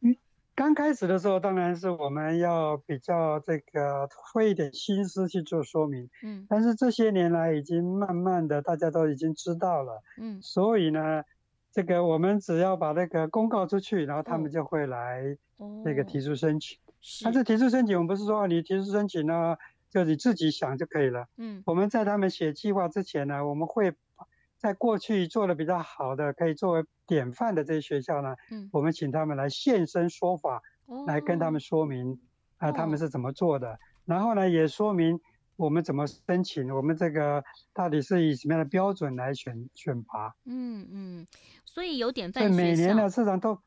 [0.03, 0.17] 嗯
[0.55, 11.25] 刚开始的时候，当然是我们要比较这个费一点心思去做说明，嗯，但是这些年来已经慢慢的大家都已经知道了，嗯，所以呢，
[11.75, 15.37] 这个我们只要把那个公告出去，然后他们就会来
[15.85, 16.79] 那个提出申请。
[17.25, 19.57] 但是提出申请，我们不是说你提出申请呢，
[19.91, 23.93] 就你自己想就可以了，嗯，我们在他们写计划之前呢，我们会。
[24.57, 32.19] 在过去做的比较好的，可以作为典范的这些学校呢，嗯，我们请他们来现身说法，哦，来跟他们说明
[32.57, 35.21] 啊，他们是怎么做的，哦，然后呢，也说明
[35.57, 40.35] 我们怎么申请，我们这个到底是以什么样的标准来选选拔。
[40.45, 41.27] 嗯嗯，
[41.65, 43.59] 所以有典范对，每年呢，市场都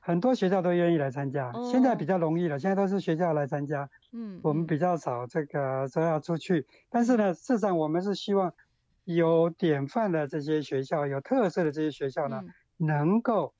[0.00, 8.52] 很多学校都愿意来参加，哦，现在比较容易了，现在都是学校来参加，嗯，我们比较少这个说要出去，但是呢，市场我们是希望。
[9.06, 12.42] 有典范的这些学校，有特色的这些学校呢，
[12.78, 13.52] 嗯、能够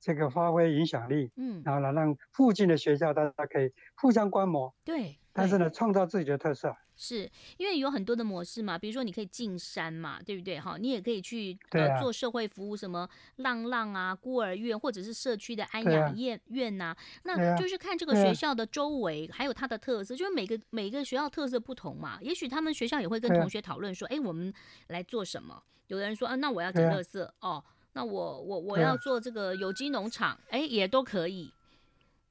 [0.00, 6.74] 这个发挥影响力，嗯，然后呢，让附近的学校大家可以互相观摩，对，但是呢，创造自己的特色。
[6.98, 10.58] 是因为有很多的模式嘛，比如说你可以进山嘛，对不对？
[10.58, 16.96] 哈，你也可以去呃做社会服务，什么浪浪啊、孤儿院，或者是社区的安养院院呐、啊。
[17.24, 22.18] 那就是看这个学校的周围还有它的特色，就是每个每个学校特色不同嘛。
[22.22, 24.50] 也许他们学校也会跟同学讨论说，哎，我们
[24.86, 25.62] 来做什么？
[25.88, 31.52] 有的人说啊，那我要捡垃圾哦，那我我我要做这个有机农场，哎，也都可以。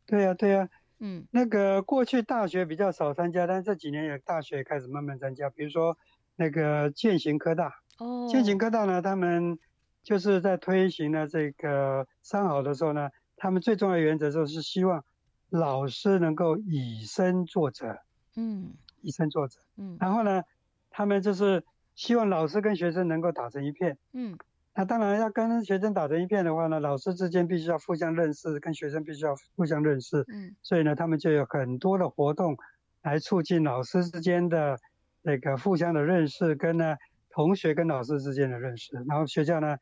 [0.07, 0.67] 对呀，对呀。
[0.99, 5.49] 嗯，那个过去大学比较少参加，但这几年有大学开始慢慢参加。
[5.49, 5.97] 比如说
[6.35, 9.59] 那个践行科大，哦，践行科大呢，他们
[10.03, 15.03] 就是在推行了这个三好的时候呢，他们最重要的原则就是希望
[15.49, 17.97] 老师能够以身作则，
[18.35, 20.43] 嗯，以身作则，嗯，然后呢，
[20.89, 24.37] 他们就是希望老师跟学生能够打成一片，嗯。
[24.77, 30.25] 那当然要跟学生打成一片的话呢，老师之间必须要互相认识，跟学生必须要互相认识。
[30.27, 32.57] 嗯，所以呢，他们就有很多的活动
[33.01, 34.77] 来促进老师之间的
[35.21, 36.97] 那个互相的认识，跟呢
[37.29, 38.93] 同学跟老师之间的认识。
[39.07, 39.77] 然后学校呢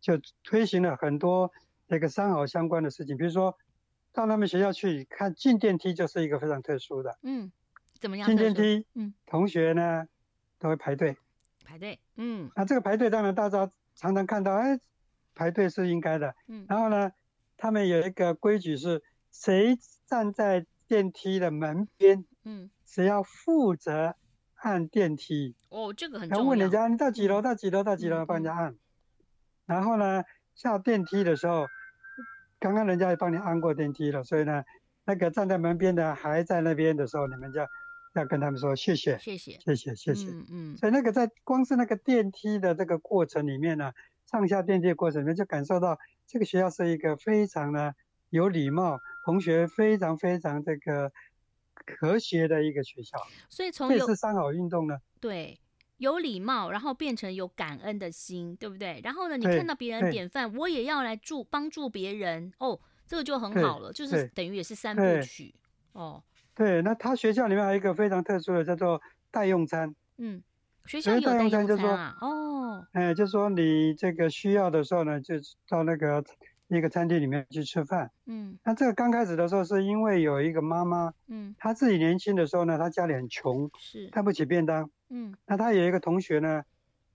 [0.00, 1.52] 就推行了很多
[1.86, 3.54] 那个三好相关的事情，比如说
[4.14, 7.18] 到他们学校去看进电梯就是一个非常特殊的。
[7.22, 7.52] 嗯，
[8.00, 8.26] 怎么样？
[8.26, 10.06] 进电梯，嗯，同学呢
[10.58, 11.18] 都会排队。
[11.62, 13.70] 排队，嗯，那这个排队当然大家。
[14.00, 14.80] 常常看到，哎，
[15.34, 16.34] 排队是应该的。
[16.48, 17.12] 嗯，然后呢，
[17.58, 24.16] 他们有一个规矩是，谁站在电梯的门边，嗯，谁要负责
[24.54, 25.54] 按电梯。
[25.68, 26.44] 哦，这个很重要。
[26.44, 27.42] 要问人家，你到几楼？
[27.42, 27.84] 到几楼？
[27.84, 28.24] 到几楼？
[28.24, 28.74] 帮人家按。
[29.66, 31.66] 然后呢，下电梯的时候，
[32.58, 34.64] 刚刚人家也帮你按过电梯了，所以呢，
[35.04, 37.60] 那个站在门边的还在那边的时候，你们就。
[38.14, 40.28] 要跟他们说谢谢，谢谢，谢谢，谢谢。
[40.28, 40.76] 嗯嗯。
[40.76, 43.92] 所以那个在光是那个电梯的这个过程里面呢，
[44.26, 47.92] 上下电梯的过程里面就感受到这个学校是一个非常呢
[48.30, 51.12] 有礼貌，同学非常非常这个
[52.00, 53.18] 和谐的一个学校。
[53.48, 55.60] 所以从有这是三好运动呢，对，
[55.98, 59.00] 有礼貌，然后变成有感恩的心，对不对？
[59.04, 65.54] 然后呢，你看到别人典范，我也要来助帮助别人，哦，这个就很好了，就是等于也是三部曲，
[65.92, 66.20] 哦。
[66.54, 69.94] 对，那他学校里面还有一个非常特殊的，叫做代用餐。
[70.18, 70.42] 嗯，
[70.86, 71.66] 学校有代用餐啊？
[71.66, 75.34] 就是说哦，哎，就是说你这个需要的时候呢，就
[75.68, 76.22] 到那个
[76.68, 78.10] 一个餐厅里面去吃饭。
[78.26, 84.90] 嗯，那这个刚开始的时候，是因为有一个妈妈，嗯，她自己年轻的时候呢，她家里很穷，是带不起便当。
[85.08, 86.62] 嗯，那她有一个同学呢，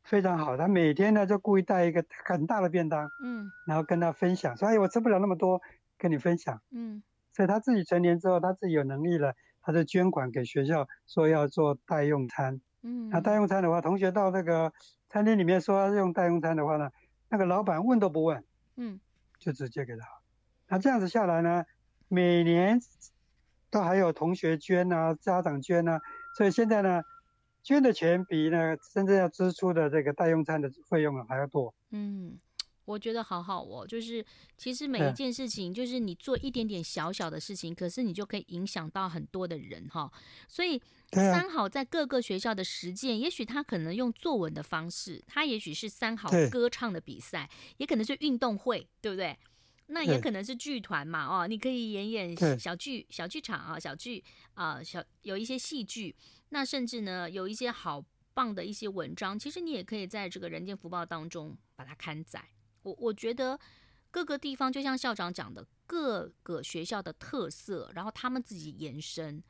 [0.04, 5.62] 非常好，他每天呢就故意带一个很大的便当，嗯，然后跟他分享，说：“哎，我吃不了那么多，
[5.98, 7.02] 跟你分享。”嗯，
[7.36, 12.62] 所以他自己成年之后，他自己有能力了，他就捐款给学校，说要做代用餐。
[12.82, 14.72] 嗯，那代用餐的话，同学到那个
[15.10, 16.90] 餐厅里面说要用代用餐的话呢，
[17.28, 18.42] 那个老板问都不问，
[18.78, 19.02] 嗯，
[19.38, 20.08] 就直接给他。
[20.70, 21.66] 那这样子下来呢，
[22.08, 22.80] 每年
[23.70, 26.00] 都还有同学捐啊，家长捐啊，
[26.38, 27.02] 所以现在呢，
[27.64, 31.74] 捐的钱比呢真正要支出的这个代用餐的费用还要多。
[31.92, 32.40] 嗯。
[32.86, 34.24] 我觉得好好哦，就是
[34.58, 40.12] 其实每一件事情，就是你做一点点小小的事情，可是你就可以影响到很多的人哈。
[40.48, 49.38] 所以三好在各个学校的实践，也许他可能用作文的方式，他也许是三好歌唱的比赛，也可能是运动会，对不对？
[49.88, 54.24] 那也可能是剧团嘛，哦，你可以演演小剧、小剧场啊，小剧
[54.56, 56.16] 啊，小有一些戏剧，
[56.50, 62.44] 那甚至呢有一些好棒的一些文章，其实你也可以在这个人间福报当中把它刊载。
[62.86, 63.60] 我我觉得
[64.12, 69.44] 各个地方就像校长讲的，各个学校的特色，然后他们自己延伸，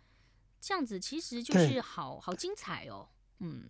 [0.62, 3.10] 这样子其实就是好好精彩哦。
[3.39, 3.69] 嗯，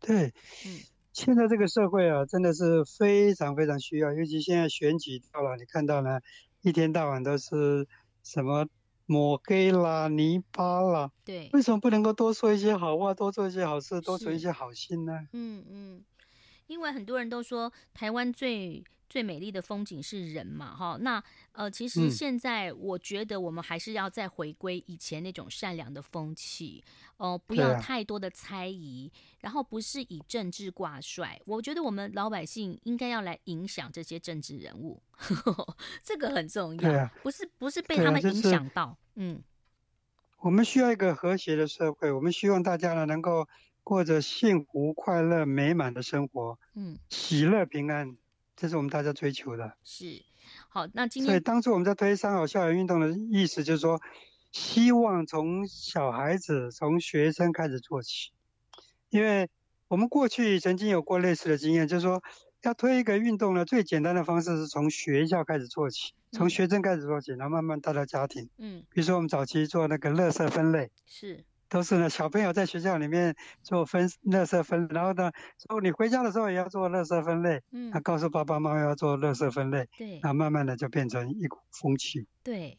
[0.00, 0.32] 对，
[0.64, 0.80] 嗯，
[1.12, 6.18] 现在这个社会啊，真的是非常非常需要，尤其现在选举到了，你看到呢，
[6.62, 7.86] 一天到晚都是
[8.22, 8.66] 什么
[9.06, 15.28] 抹黑啦、泥巴啦，对，为什么不能够多说一些好话，多做一些好事，多存一些好心呢？
[15.32, 16.04] 嗯嗯，
[16.66, 21.22] 因为很多人都说台湾最最美丽的风景是人嘛，哈，那
[21.52, 26.82] 呃，其实现在我觉得我们还是要再回归以前那种善良的风气，
[27.18, 31.40] 哦、呃，不要太多的猜疑，然后不是以政治挂帅。
[31.44, 38.96] 我觉得我们老百姓应该要来影响这些政治人物，呵 呵这个很重要，不是不是被他们影响到。
[39.14, 39.40] 嗯，
[40.40, 43.46] 我们需要一个和谐的社会，我们希望大家呢能够
[43.84, 48.16] 过着幸福、快乐、美满的生活，嗯，喜乐平安。
[48.56, 49.76] 这是我们大家追求的。
[49.82, 50.22] 是，
[50.68, 54.00] 好，那今天所以当初我们在推三好校园运动的意思，就是说，
[54.52, 58.30] 希望从小孩子、从学生开始做起，
[59.10, 59.50] 因为
[59.88, 62.22] 我们过去曾经有过类似的经验，就是说，
[62.62, 68.48] 要推一个运动呢，最简单的方式是从学校开始做起，从学生开始做起，然后慢慢带到家庭。
[68.56, 71.44] 嗯，比如说我们早期做那个垃圾分类，是。
[71.74, 73.34] 都是呢，小朋友在学校里面
[73.64, 82.78] 做分垃圾分，然后呢，之后你回家的时候也要做垃圾分类，嗯，他告诉爸爸妈妈要做垃圾分类，对，那慢慢的就变成一股风气，对。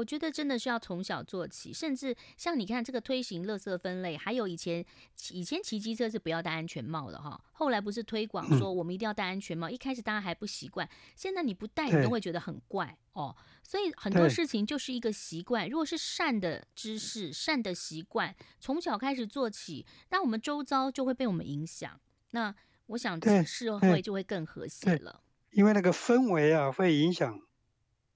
[0.00, 4.82] 我觉得真的是要从小做起，甚至像你看这个推行垃圾分类，还有以前
[5.30, 15.68] 以前骑机车是不要戴安全帽的哈，后来不是推广说我们一定要戴安全帽，嗯、一开始大家还不习惯，现在你不戴你都会觉得很怪哦，所以很多事情就是一个习惯。
[15.68, 22.54] 如果是善的知识、善的习惯，从小开始做起，那我们周遭就会被我们影响，那
[22.86, 25.20] 我想这社会就会更和谐了。
[25.50, 27.38] 因为那个氛围啊，会影响，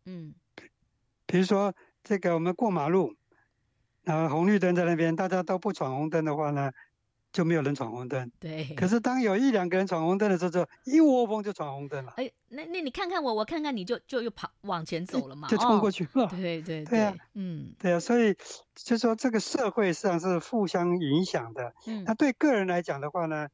[0.07, 0.35] 嗯。
[1.35, 3.17] 比如说，这个我们过马路，
[4.05, 6.71] 然后红绿灯在那边，大家都不闯红灯的话呢，
[7.33, 8.31] 就没有人闯红灯。
[8.39, 8.73] 对。
[8.77, 12.13] 可是当有一两个人闯红灯的时候，就一窝蜂就闯红灯了。
[12.19, 16.23] 哎，那那你看看我，我看看你就就又跑往前走了嘛，就冲过去了。
[16.23, 18.37] 哦、对对对，对啊，嗯，对啊，所以
[18.77, 21.75] 就说这个社会实际上是互相影响的。
[21.89, 22.05] 嗯。
[22.07, 23.49] 那对个人来讲的话呢，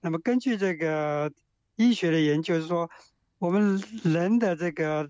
[0.00, 1.30] 那么根据这个
[1.76, 2.90] 医学的研究是说，
[3.38, 5.08] 我们人的这个。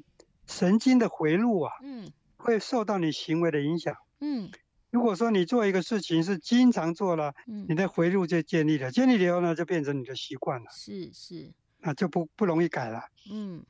[0.50, 4.50] 神经的回路啊，嗯，会受到你行为的影响，嗯，
[4.90, 13.64] 如果说你做一个事情是经常做了，嗯，你的回路就建立了，建立了以后呢，就变成你的习惯了，是是，那就不不容易改了，嗯，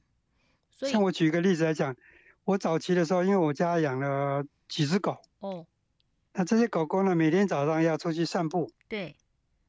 [0.70, 1.94] 所以像我举一个例子来讲，
[2.44, 5.66] 我早期的时候，因为我家养了几只狗，哦，
[6.32, 9.14] 那这些狗狗呢，每天早上要出去散步，对，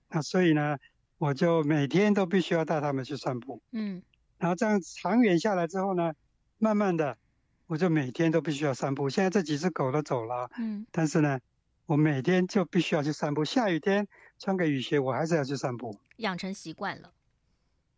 [0.07, 0.77] 那所以呢，
[1.17, 4.01] 我就每天都必须要带它们去散步，嗯，
[4.37, 6.13] 然后这样长远下来之后呢。
[6.61, 7.17] 慢慢的，
[7.65, 9.09] 我就每天都必须要散步。
[9.09, 11.39] 现在这几只狗都走了，嗯，但是呢，
[11.87, 13.43] 我每天就必须要去散步。
[13.43, 17.11] 下雨天穿个雨鞋，我还是要去散步，养成习惯了。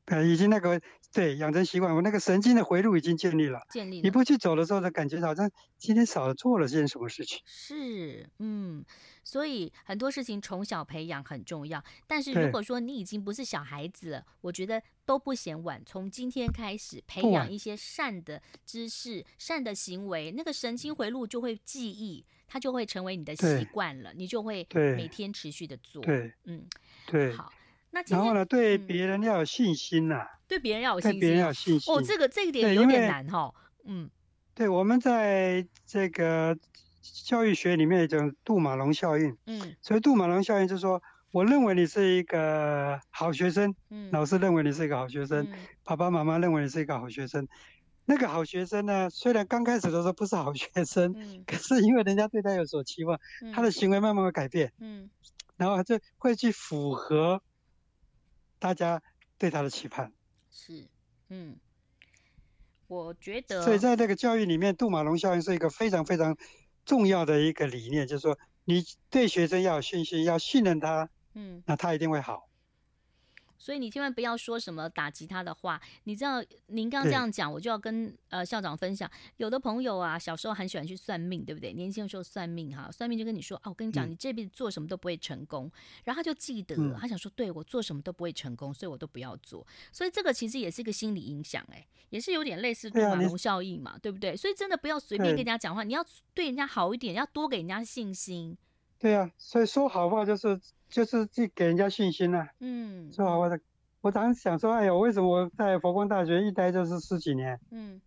[0.06, 0.82] 对，已经那个
[1.14, 3.62] 对养成习惯，我那个神经的回路已经建立了。
[3.70, 4.02] 建立了。
[4.04, 7.40] 你不去走的时候，就感觉好像今天少了做了件什么事情。
[7.46, 8.84] 是，嗯，
[9.24, 11.82] 所以很多事情从小培养很重要。
[12.06, 15.82] 但是如果说你已经不是小孩子了，我觉得都不嫌晚。
[15.86, 26.04] 从今天开始培养一些善的知识、善的行为，那个神经回路就会记忆，它就会成为你的习惯了，你就会每天持续的做。
[26.04, 26.68] 对，嗯。
[27.06, 27.32] 对。
[27.34, 27.52] 好，
[27.96, 31.94] 那然后呢，对别人要有信心呐、啊嗯，对别人要有信心，对别人要有信心。
[31.94, 33.54] 哦，这个这个点有点难哈。
[33.86, 34.10] 嗯，
[34.56, 36.58] 对，我们在这个
[37.24, 39.38] 教育学里面一种杜马龙效应。
[39.46, 41.00] 嗯，所以杜马龙效应就是说，
[41.32, 47.48] 我认为你是一个好学生，嗯，老师认为你是一个好学生，嗯、爸爸妈妈认为你是一个好学生。
[48.06, 55.08] 那个好学生呢，虽然刚开始的时候不是好学生，嗯， 可是因为人家对他有所期望，嗯，他的行为慢慢会改变，嗯，
[55.58, 57.42] 然后他就会去符合
[58.64, 59.04] 大家
[59.38, 60.14] 对他的期盼。
[60.50, 60.88] 是，
[61.28, 61.58] 嗯，
[62.88, 66.38] 我觉得，所以在这个教育里面，杜马龙效应是一个非常非常
[66.86, 72.48] 重要的一个理念，就是说你对学生要有信心，要信任他，嗯，那他一定会好。
[73.64, 75.82] 所以你千万不要说什么打击他的话。
[76.04, 79.10] 你知道，您刚刚这样讲，我就要跟呃校长分享。
[79.38, 81.72] 有的朋友啊，小时候很喜欢去算命，对不对？
[81.72, 85.68] 年轻的时候算命哈，算命就跟你说，哦，我跟你讲，你这辈子做什么都不会成功。
[85.68, 85.72] 嗯、
[86.04, 89.66] 然后他就记得了，他想说，对，我做什么都不会成功，所以我都不要做。
[89.94, 94.36] 所以这个其实也是一个心理影响，哎，也是有点类似杜马龙效应嘛，对，对不对？
[94.36, 98.58] 所以真的不要随便跟人家讲话，你要对人家好一点，要多给人家信心。
[99.00, 100.60] 对啊，所以说好话就是
[100.94, 102.48] 就是去给人家信心呐、啊。
[102.62, 103.38] 嗯，是吧？
[103.38, 103.60] 我的。
[104.04, 107.58] 我常想说，哎呀，为什么我在佛光大学一待就是十几年？
[107.72, 108.02] 嗯，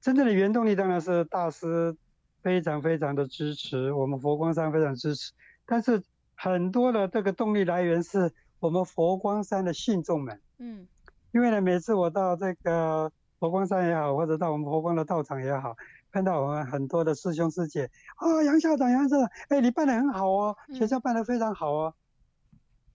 [0.00, 1.96] 真正的原动力当然是大师
[2.42, 5.32] 非常非常的支持，我们佛光山非常支持。
[5.64, 6.02] 但是
[6.34, 10.40] 很多的这个动力来源是我们佛光山的信众们。
[10.58, 10.88] 嗯，
[11.30, 15.76] 因为呢，每次我到这个佛光山也好，或者到我们佛光的道场也好，
[16.16, 21.94] 看到我们很多的师兄师姐啊，杨校长，杨校长，哎，你办的很好哦，学校办的非常好哦。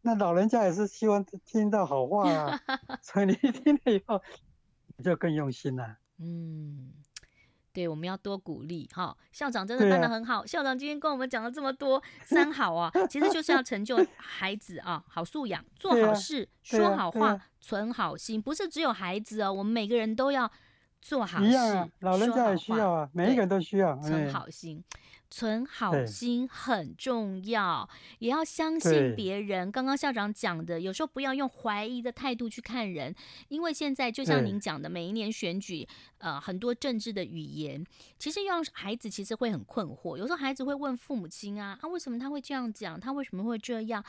[0.02, 2.60] 那老人家也是希望听到好话啊，
[3.04, 4.20] 所以你听了以后，
[4.98, 5.98] 你就更用心了。
[6.18, 6.94] 嗯，
[7.72, 9.16] 对，我们要多鼓励哈。
[9.32, 20.52] 校长真的办得很好，啊，校长今天跟我们讲了这么多三好啊， 其实就是要成就孩子啊，好素养，做好事，啊，说好话，存好心，不是只有孩子哦，我们每个人都要
[21.02, 21.48] 做好事。
[21.48, 24.84] 一样啊，老人家也需要啊，每一个人都需要存好心。
[25.34, 27.88] 存好心很重要，
[28.20, 29.72] 也要相信别人。
[29.72, 33.16] 刚刚校长讲的，有时候不要用怀疑的态度去看人，
[33.48, 35.88] 因为现在就像您讲的，每一年选举，
[36.18, 37.82] 呃，很多政治的语言，
[38.20, 40.18] 其实让孩子其实会很困惑。
[40.18, 43.00] 有时候孩子会问父母亲啊，啊，为什么他会这样讲？
[43.00, 44.04] 他为什么会这样？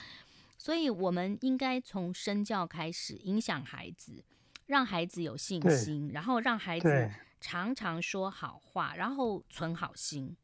[0.59, 4.25] 所以我们应该从身教开始，影响孩子，
[4.67, 7.11] 让孩子有信心，然后让孩子
[7.41, 10.37] 常常说好话，然后存好心。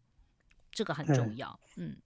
[0.71, 1.97] 这个很重要，嗯，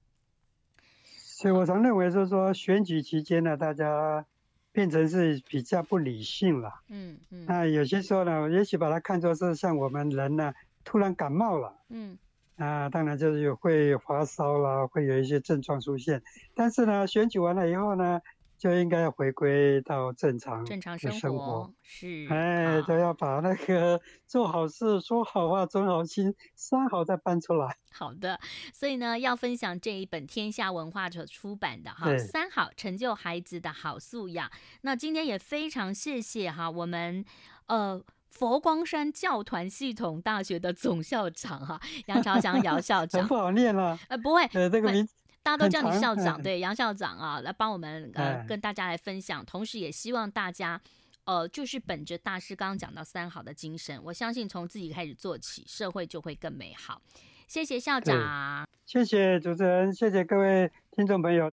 [1.04, 4.24] 所以我常认为就是说，选举期间呢，大家
[4.70, 10.54] 变成是比较不理性了，嗯嗯，那有些时候呢，也许把它看作是像我们人呢
[10.84, 12.16] 突然感冒了，嗯，
[12.56, 16.22] 啊，当然就是有会发烧啦，会有一些症状出现，
[16.54, 18.22] 但是呢，选举完了以后呢。
[18.62, 27.76] 就应该要回归到正常正常生活，是哎，都要把那个做好事、说好话、存好心三好再搬出来。
[27.90, 28.38] 好的，
[28.72, 34.48] 所以呢，要分享这一本天下文化所出版的哈三好成就孩子的好素养。
[34.82, 37.24] 那今天也非常谢谢哈我们
[37.66, 38.00] 呃
[38.30, 45.12] 佛光山教团系统大学的总校长哈杨朝祥姚校 长，不好念了，呃不会，呃这个名字。
[45.42, 50.80] 大家都叫你校长，对杨校长啊，来帮我们呃跟大家来分享，同时也希望大家
[51.24, 57.02] 呃就是本着大师刚刚讲到三好的精神，我相信从自己开始做起，社会就会更美好。
[57.48, 61.50] 谢谢校长，谢谢主持人，谢谢各位听众朋友。